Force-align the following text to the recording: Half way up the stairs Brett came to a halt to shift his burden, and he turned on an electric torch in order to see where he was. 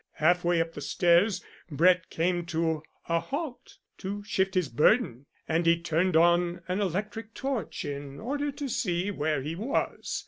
Half 0.13 0.43
way 0.43 0.59
up 0.59 0.73
the 0.73 0.81
stairs 0.81 1.43
Brett 1.69 2.09
came 2.09 2.43
to 2.47 2.81
a 3.07 3.19
halt 3.19 3.77
to 3.99 4.23
shift 4.23 4.55
his 4.55 4.67
burden, 4.67 5.27
and 5.47 5.63
he 5.67 5.79
turned 5.79 6.17
on 6.17 6.61
an 6.67 6.81
electric 6.81 7.35
torch 7.35 7.85
in 7.85 8.19
order 8.19 8.51
to 8.51 8.67
see 8.67 9.11
where 9.11 9.43
he 9.43 9.55
was. 9.55 10.19